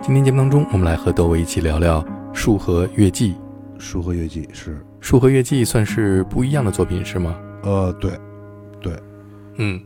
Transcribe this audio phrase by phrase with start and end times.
[0.00, 3.32] 今天节目当中，我们来和窦唯一起聊聊《树河月季》。
[3.78, 7.38] 《树河月季》是，《树河月季》算是不一样的作品是吗？
[7.62, 8.12] 呃，对，
[9.56, 9.80] 嗯。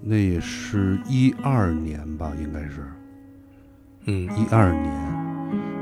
[0.00, 2.86] 那也是一二年吧，应该是。
[4.06, 4.24] 嗯。
[4.34, 4.94] 一二年，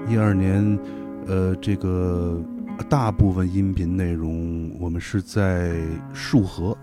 [0.09, 0.79] 一二年，
[1.27, 2.43] 呃，这个
[2.89, 5.77] 大部分音频内容我们是在
[6.13, 6.77] 束河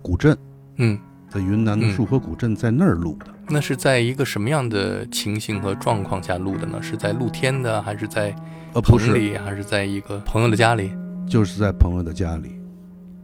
[0.00, 0.34] 古镇，
[0.76, 0.98] 嗯，
[1.28, 3.26] 在云南的嗯束河古镇，在那儿录的。
[3.48, 6.82] 那是在一个什么样的情形和状况下录的呢？
[6.82, 8.34] 是在露天的，还是在
[8.74, 10.90] 呃，不棚是，里，还是在一个朋友的家里？
[11.26, 12.50] 就是在朋友的家里，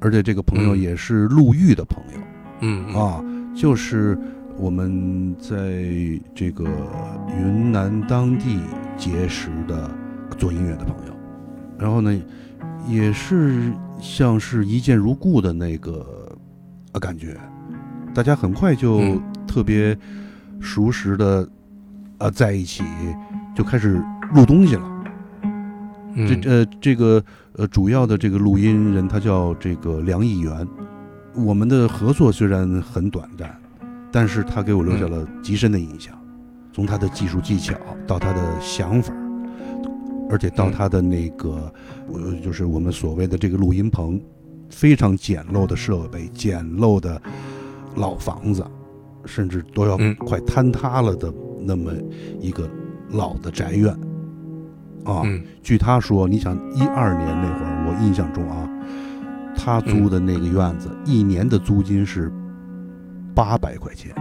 [0.00, 2.20] 而且这个朋友嗯也是陆玉的朋友。
[2.60, 4.18] 嗯嗯啊，就是
[4.56, 5.82] 我们在
[6.34, 6.64] 这个
[7.38, 8.60] 云南当地
[8.96, 9.91] 结识的
[10.38, 11.14] 做音乐的朋友，
[11.78, 12.18] 然后呢，
[12.88, 16.34] 也是像是一见如故的那个
[16.92, 17.38] 呃感觉，
[18.14, 19.23] 大家很快就嗯。
[19.46, 19.96] 特别
[20.59, 21.48] 熟识的
[22.18, 22.82] 呃在一起，
[23.55, 24.02] 就开始
[24.34, 25.05] 录东西了。
[26.14, 26.27] 嗯。
[26.27, 27.22] 这呃这个
[27.53, 30.66] 呃主要的这个录音人他叫这个梁义元，
[31.34, 33.55] 我们的合作虽然很短暂，
[34.11, 36.12] 但是他给我留下了极深的印象，
[36.72, 39.14] 从他的技术技巧到他的想法，
[40.28, 40.72] 而且到嗯。
[40.72, 41.72] 他的那个
[42.12, 44.20] 呃就是我们所谓的这个录音棚，
[44.69, 47.22] 非常简陋的设备，简陋的
[47.95, 48.64] 老房子，
[49.25, 51.92] 甚至都要嗯快坍塌了的那么
[52.41, 52.69] 一个
[53.11, 53.92] 老的宅院。
[55.05, 58.69] 啊，嗯据他说，你想一二年那会儿，我印象中啊，
[59.56, 62.33] 他租的那个院子、一年的租金是
[63.34, 64.15] 八百块钱，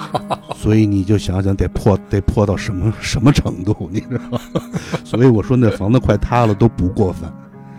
[0.54, 4.40] 所以你就想想得破得破到什么什么程度，你知道吗？
[5.04, 7.30] 所以我说那房子快塌了都不过分。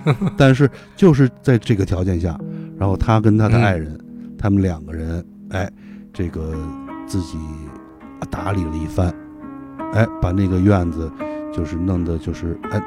[0.37, 2.39] 但是就是在这个条件下，
[2.77, 3.99] 然后他跟他的爱人，
[4.37, 5.69] 他们两个人，哎，
[6.13, 6.53] 这个
[7.05, 7.37] 自己
[8.29, 9.13] 打理了一番，
[9.93, 11.11] 哎，把那个院子
[11.53, 12.81] 就是弄得就是哎，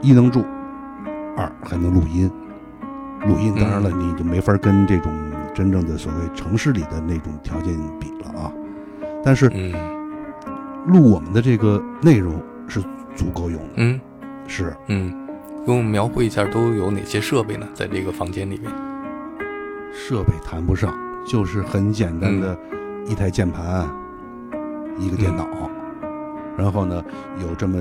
[0.00, 0.44] 一能住，
[1.36, 2.30] 二还能录音。
[3.26, 5.12] 录音当然了，你就没法跟这种
[5.52, 8.52] 真正的所谓城市里的那种条件比了啊。
[9.24, 9.72] 但是嗯
[10.86, 12.80] 录我们的这个内容是
[13.16, 14.00] 足够用的，嗯
[14.46, 15.12] 是嗯，
[15.66, 17.66] 给我们描绘一下都有哪些设备呢？
[17.74, 18.70] 在这个房间里面？
[19.92, 20.94] 设备谈不上，
[21.28, 22.56] 就是很简单的
[23.06, 23.86] 一台键盘，
[24.98, 25.46] 一个电脑，
[26.56, 27.04] 然后呢
[27.38, 27.78] 有这么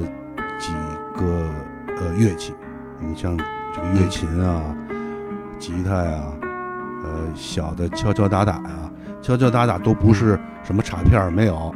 [0.60, 0.74] 几
[1.16, 1.50] 个
[1.98, 2.54] 呃乐器，
[3.00, 3.38] 你像
[3.74, 4.76] 这个乐琴啊、
[5.58, 6.22] 吉他呀、
[7.06, 8.92] 呃小的敲敲打打呀、
[9.22, 11.74] 敲敲打打都不是什么镲片儿，没有。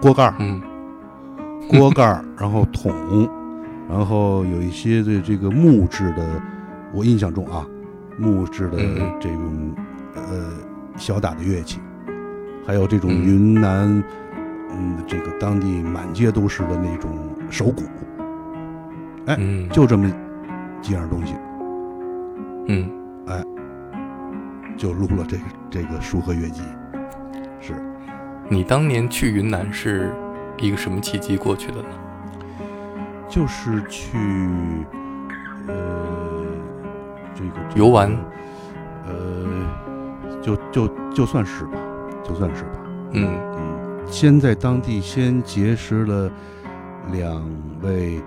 [0.00, 0.62] 锅盖儿、嗯。
[1.68, 3.28] 锅盖儿， 然后桶，
[3.90, 6.26] 然后有一些的这个木质的，
[6.94, 7.66] 我印象中啊，
[8.16, 8.78] 木质的
[9.20, 9.74] 这种
[10.14, 10.50] 呃
[10.98, 11.80] 小打的乐器，
[12.66, 13.24] 还有这种嗯。
[13.24, 14.02] 云南，
[14.70, 17.10] 嗯，这个当地满街都是的那种
[17.48, 17.84] 手鼓，
[19.26, 20.10] 哎嗯，就这么
[20.82, 21.34] 几样东西，
[22.66, 22.90] 嗯。
[23.26, 23.42] 哎
[24.76, 26.62] 就录了这个这个《书和乐集》，
[27.60, 27.74] 是。
[28.48, 30.14] 你当年去云南是
[30.56, 31.88] 一个什么契机过去的呢？
[33.28, 34.16] 就是去
[35.66, 35.74] 呃
[37.34, 38.10] 这个、这个游玩，
[39.04, 39.14] 呃，
[40.42, 41.78] 就就就算是吧，
[42.24, 42.70] 就算是吧。
[43.12, 43.26] 嗯。
[43.56, 46.30] 嗯，先在当地先结识了
[47.12, 47.44] 两
[47.82, 48.22] 位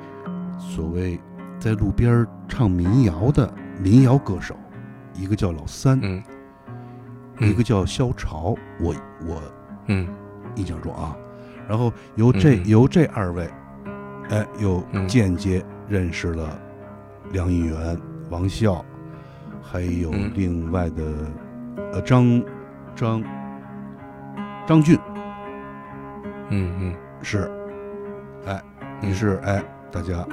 [0.59, 1.19] 所谓
[1.59, 4.55] 在路边唱民谣的民谣歌手，
[5.13, 6.21] 一个叫老三，嗯
[7.39, 8.55] 一个叫萧朝。
[8.79, 8.95] 我
[9.25, 9.41] 我
[9.87, 10.07] 嗯。
[10.55, 11.15] 印象中啊，
[11.67, 12.67] 然后由这、嗯。
[12.67, 13.49] 由这二位，
[14.29, 15.07] 哎，又嗯。
[15.07, 16.59] 间接认识了
[17.31, 17.99] 梁义元、
[18.29, 18.85] 王笑，
[19.61, 20.31] 还有嗯。
[20.35, 21.03] 另外的
[21.93, 22.43] 呃张
[22.95, 23.23] 张
[24.67, 24.97] 张俊
[26.49, 27.51] 嗯嗯是，
[28.45, 28.61] 哎，
[29.01, 30.25] 嗯于是哎，大家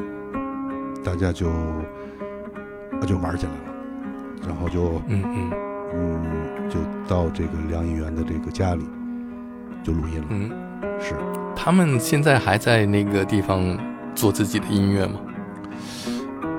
[1.04, 3.58] 大家就呃就玩起来了，
[4.46, 5.50] 然后就嗯嗯
[5.94, 6.78] 嗯就
[7.08, 8.86] 到这个梁义元的这个家里
[9.82, 10.50] 就录音了，嗯，
[11.00, 11.14] 是。
[11.56, 13.76] 他们现在还在那个地方
[14.14, 15.20] 做自己的音乐吗？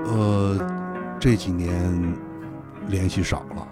[0.06, 0.58] 呃，
[1.20, 2.16] 这几年
[2.88, 3.68] 联系少了，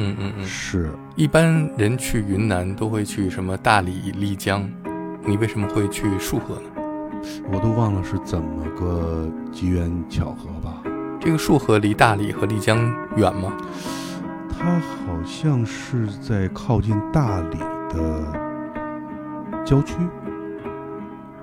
[0.00, 0.44] 嗯嗯嗯。
[0.44, 4.68] 是一般人去云南都会去什么大理、丽江，
[5.26, 6.70] 你为什么会去束河呢？
[7.52, 10.82] 我都忘了是怎么个机缘巧合吧。
[11.20, 12.78] 这个束河离大理和丽江
[13.16, 13.52] 远吗？
[14.58, 17.58] 它好像是在靠近大理
[17.90, 18.32] 的
[19.64, 19.94] 郊区，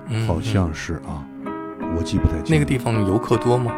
[0.08, 1.24] 嗯好像嗯是啊，
[1.96, 2.54] 我记不太清。
[2.54, 3.72] 那个地方游客多吗？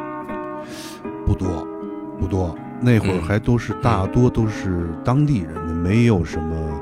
[1.27, 1.67] 不多，
[2.19, 2.57] 不多。
[2.81, 6.81] 那会儿嗯还都是大多都是当地人，没有什么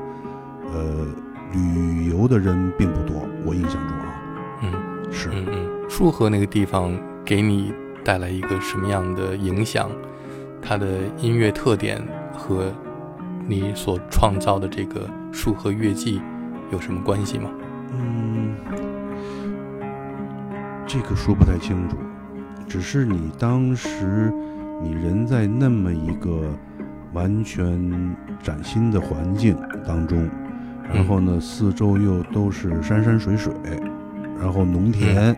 [0.71, 1.05] 呃
[1.53, 3.27] 旅游的人并不多。
[3.45, 4.21] 我印象中啊，
[4.63, 4.73] 嗯
[5.11, 6.91] 是，嗯嗯，束河那个地方
[7.25, 7.73] 给你
[8.03, 9.89] 带来一个什么样的影响？
[10.61, 12.71] 它的音乐特点和
[13.47, 16.21] 你所创造的这个束河乐季
[16.71, 17.49] 有什么关系吗？
[17.93, 18.55] 嗯，
[20.85, 21.97] 这个说不太清楚，
[22.67, 24.33] 只是你当时
[24.81, 26.41] 你人在那么一个
[27.13, 30.29] 完全崭新的环境当中，
[30.91, 33.53] 然后呢，四周又都是山山水水，
[34.39, 35.35] 然后农田，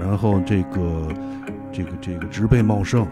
[0.00, 1.08] 然后这个
[1.70, 3.02] 这个这个植被茂盛，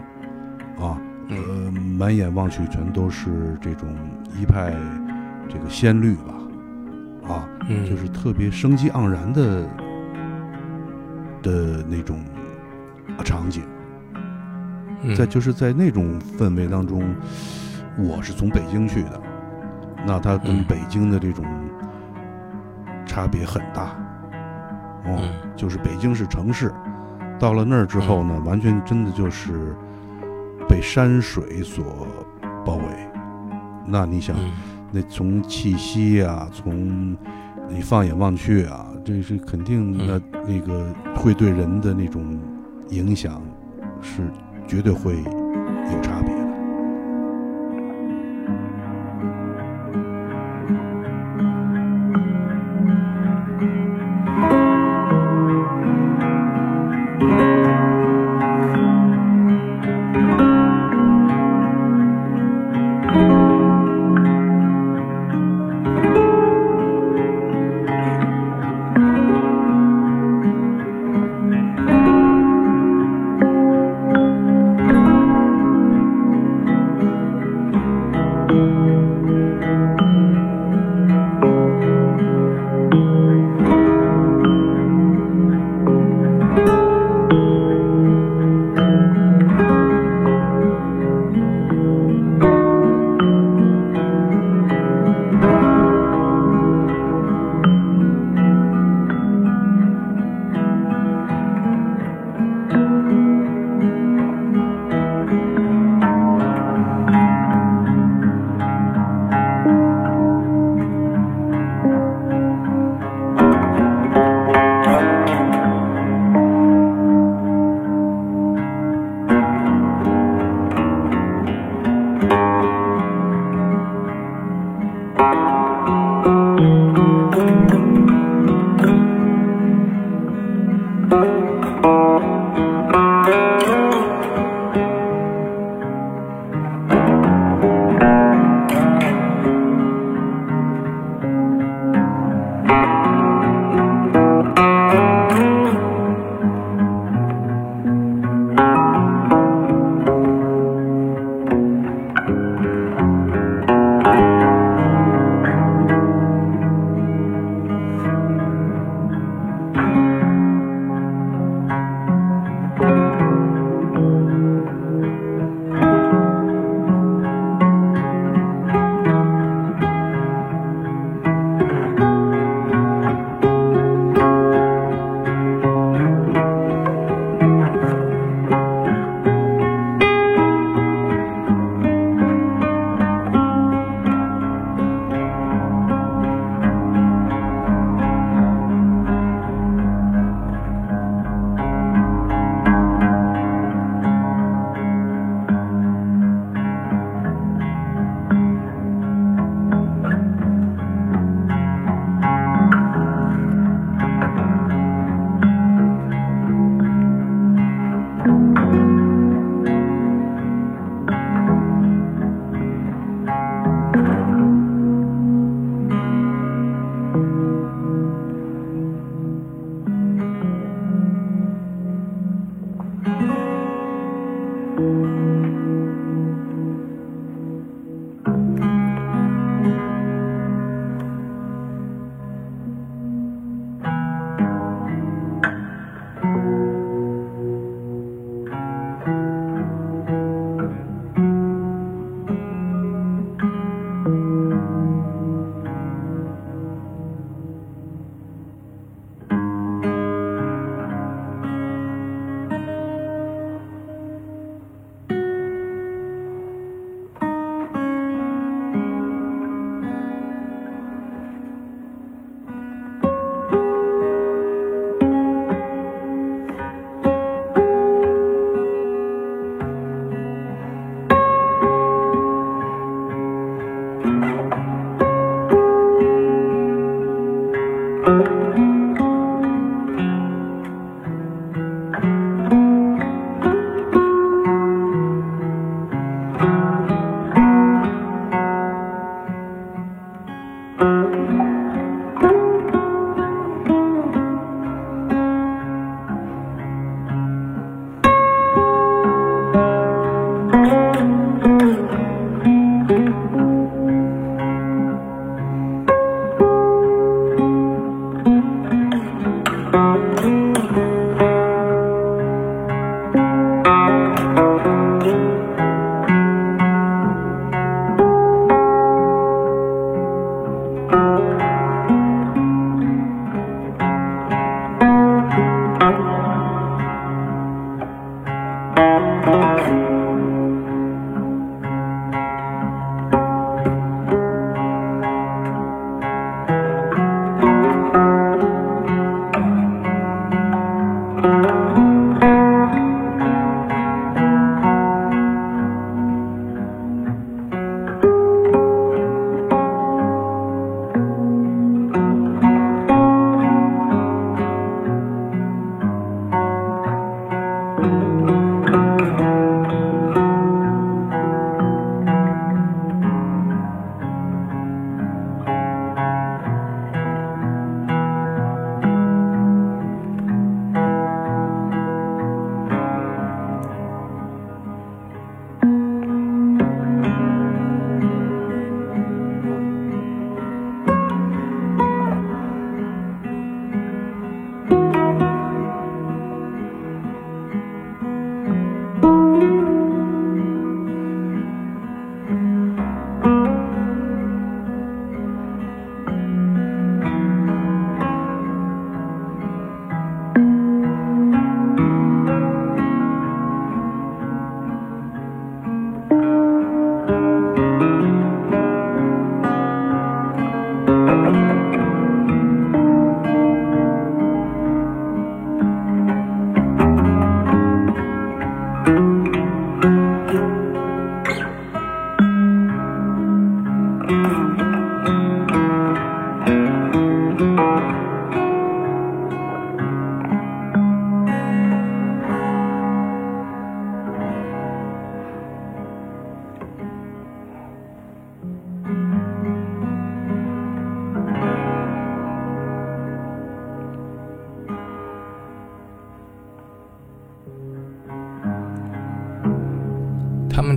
[0.79, 0.99] 啊，
[1.29, 3.87] 呃，满眼望去全都是这种
[4.39, 4.73] 一派
[5.47, 6.33] 这个鲜绿吧，
[7.33, 9.63] 啊，嗯，就是特别生机盎然的
[11.43, 12.17] 的那种
[13.17, 13.61] 啊场景。
[15.01, 15.15] 嗯。
[15.15, 17.03] 在就是在那种氛围当中，
[17.97, 19.21] 我是从北京去的，
[20.05, 20.65] 那它跟嗯。
[20.67, 21.45] 北京的这种
[23.05, 23.95] 差别很大。
[25.05, 25.51] 哦，嗯。
[25.55, 26.71] 就是北京是城市，
[27.39, 29.75] 到了那儿之后呢，完全真的就是
[30.67, 32.07] 被山水所
[32.65, 32.83] 包围。
[33.85, 34.51] 那你想，嗯。
[34.91, 37.15] 那从气息呀、从
[37.69, 42.39] 你放眼望去啊，这是肯定那、嗯那个会对人的那种
[42.89, 43.41] 影响
[44.01, 44.23] 是
[44.71, 46.40] 绝对会有差别。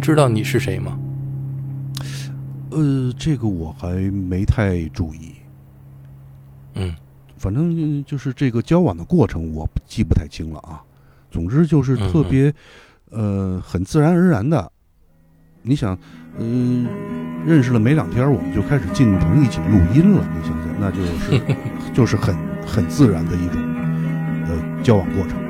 [0.05, 0.99] 知道你是谁吗？
[2.73, 5.33] 呃，这个我还没太注意。
[6.75, 6.95] 嗯，
[7.39, 10.83] 反正就是这个交往的过程，我记不太清了啊。
[11.31, 12.53] 总之就是特别，
[13.13, 14.71] 呃，很自然而然的。
[15.63, 15.99] 你想，
[16.37, 16.45] 呃，
[17.47, 20.23] 认识了没两天，我们就开始进棚一起录音了。
[20.37, 21.41] 你想想，那就是
[21.95, 23.59] 就是很很自然的一种
[24.49, 25.44] 呃交往过程。